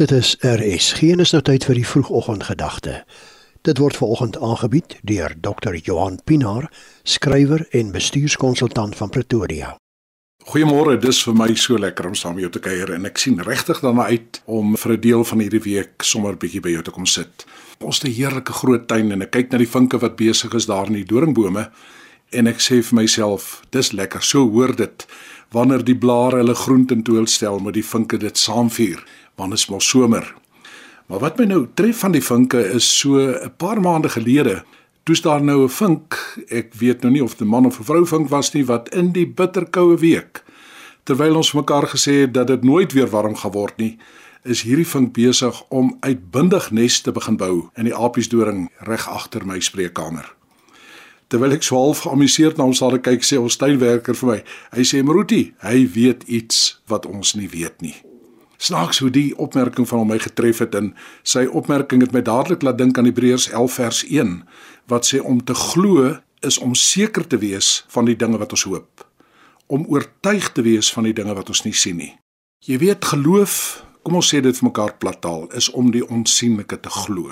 [0.00, 3.02] Dit is RSG en is nou tyd vir die vroegoggendgedagte.
[3.68, 5.76] Dit word veraloggend aangebied deur Dr.
[5.76, 6.70] Johan Pinaar,
[7.04, 9.74] skrywer en bestuurskonsultant van Pretoria.
[10.48, 13.44] Goeiemôre, dis vir my so lekker om saam met jou te kuier en ek sien
[13.44, 16.96] regtig daarna uit om vir 'n deel van hierdie week sommer bietjie by jou te
[16.96, 17.44] kom sit.
[17.84, 20.66] Ons het 'n heerlike groot tuin en ek kyk na die vinke wat besig is
[20.66, 21.70] daar in die doringbome
[22.30, 25.06] en ek sê vir myself, dis lekker, so hoor dit
[25.50, 29.02] wanneer die blare hulle groente toel stel met die vinke dit saamvier
[29.40, 30.26] want is mos somer.
[31.08, 34.62] Maar wat my nou tref van die vinke is so 'n paar maande gelede,
[35.04, 36.14] toe's daar nou 'n vink,
[36.50, 38.88] ek weet nou nie of dit 'n man of 'n vrou vink was nie wat
[38.94, 40.44] in die bitterkoue week
[41.04, 43.98] terwyl ons mekaar gesê het dat dit nooit weer warm gaan word nie,
[44.44, 49.46] is hierdie vink besig om uitbundig nes te begin bou in die apiesdoring reg agter
[49.46, 50.28] my spreekkamer.
[51.30, 54.38] Terwyl ek swaalf geamuseerd na hom sal kyk, sê ons tuinwerker vir my,
[54.74, 57.94] hy sê Maruti, hy weet iets wat ons nie weet nie.
[58.60, 60.90] Snaaks hoe die opmerking van hom my getref het en
[61.22, 64.34] sy opmerking het my dadelik laat dink aan Hebreërs 11 vers 1
[64.92, 68.66] wat sê om te glo is om seker te wees van die dinge wat ons
[68.68, 69.06] hoop
[69.70, 72.10] om oortuig te wees van die dinge wat ons nie sien nie.
[72.66, 73.54] Jy weet geloof,
[74.02, 77.30] kom ons sê dit vir mekaar plattaal, is om die onsigbare te glo.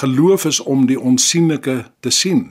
[0.00, 2.48] Geloof is om die onsigbare te sien.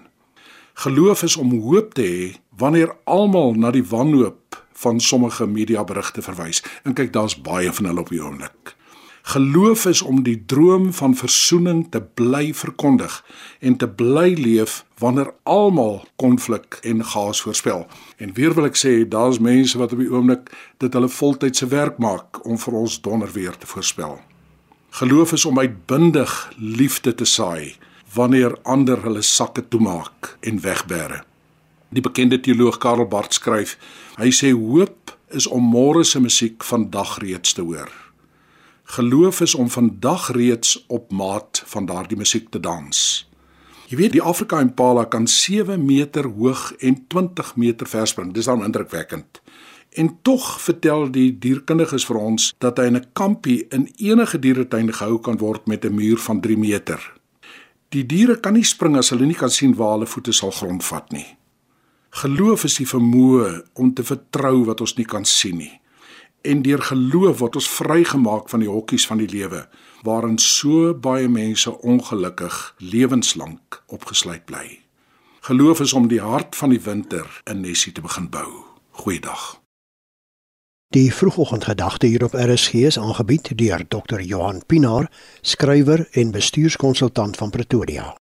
[0.73, 6.63] Geloof is om hoop te hê wanneer almal na die wanhoop van sommige mediaberigte verwys.
[6.83, 8.75] En kyk, daar's baie van hulle op die oomblik.
[9.21, 13.19] Geloof is om die droom van versoening te bly verkondig
[13.59, 17.85] en te bly leef wanneer almal konflik en gaas voorspel.
[18.17, 20.49] En weer wil ek sê, daar's mense wat op die oomblik
[20.81, 24.17] dit hulle voltydse werk maak om vir ons donderweer te voorspel.
[24.97, 27.77] Geloof is om uitbundig liefde te saai
[28.13, 31.23] wanneer ander hulle sakke toemaak en wegbêre.
[31.91, 33.77] Die bekende teoloog Karl Barth skryf:
[34.19, 37.91] Hy sê hoop is om môre se musiek vandag reeds te hoor.
[38.95, 43.27] Geloof is om vandag reeds op maat van daardie musiek te dans.
[43.87, 48.33] Jy weet die Afrika Impala kan 7 meter hoog en 20 meter ver spring.
[48.33, 49.41] Dis dan indrukwekkend.
[49.99, 54.93] En tog vertel die dierkundiges vir ons dat hy in 'n kampie in enige dieretuin
[54.93, 57.20] gehou kan word met 'n muur van 3 meter.
[57.91, 61.11] Die diere kan nie spring as hulle nie kan sien waar hulle voete sal grondvat
[61.11, 61.27] nie.
[62.21, 65.73] Geloof is die vermoë om te vertrou wat ons nie kan sien nie.
[66.47, 69.65] En deur geloof word ons vrygemaak van die hokkies van die lewe
[70.07, 74.79] waarin so baie mense ongelukkig lewenslank opgesluit bly.
[75.45, 78.63] Geloof is om die hart van die winter in Nessie te begin bou.
[79.03, 79.60] Goeiedag.
[80.91, 84.19] Die vroegoggendgedagte hier op RSG is aangebied deur Dr.
[84.19, 88.21] Johan Pinaar, skrywer en bestuurskonsultant van Pretoria.